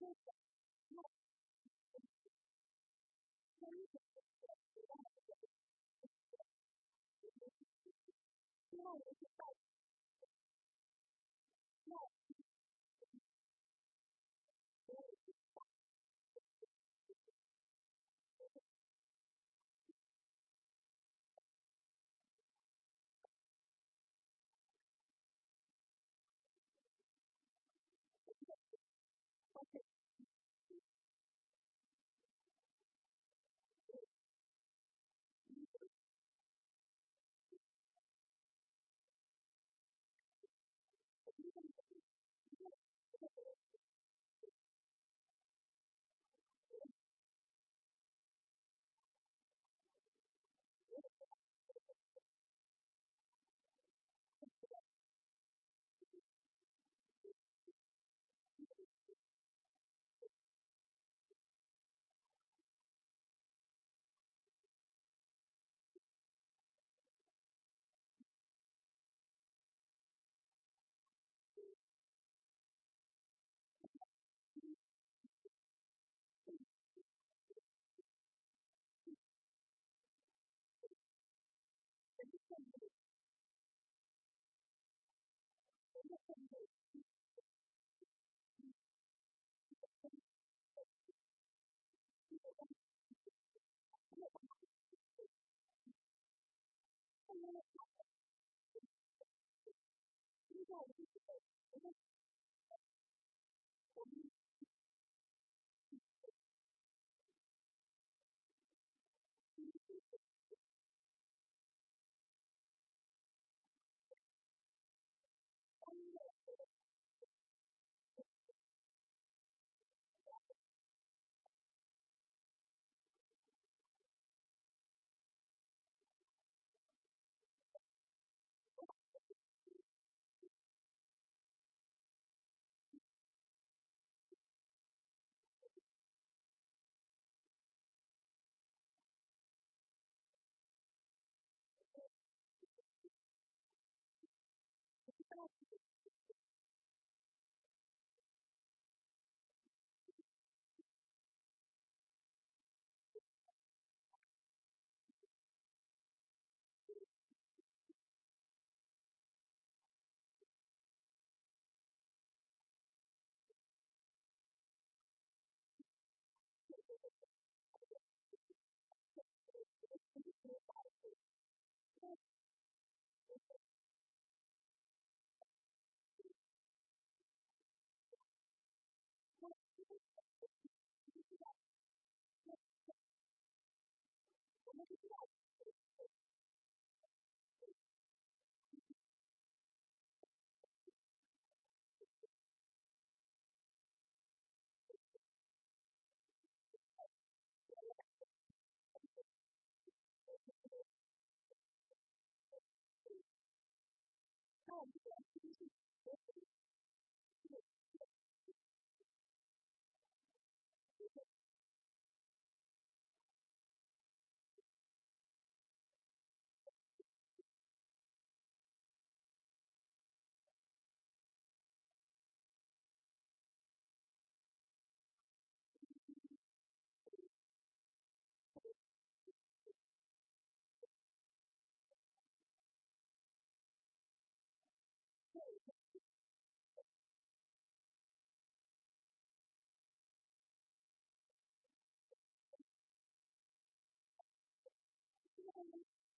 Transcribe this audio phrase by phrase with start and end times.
[0.00, 0.39] think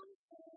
[0.00, 0.49] own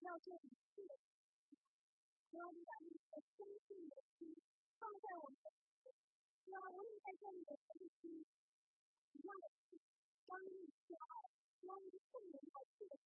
[0.00, 0.80] 要这一切，
[2.30, 4.34] 要把你的生命的心
[4.78, 5.92] 放在我们的，
[6.46, 8.24] 要我们在这里的身心，
[9.20, 9.28] 让
[10.24, 11.28] 当你骄傲，
[11.60, 12.96] 当你不能够去的，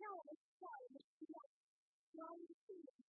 [0.00, 1.36] 让我们知道我们需要，
[2.16, 3.03] 当你不能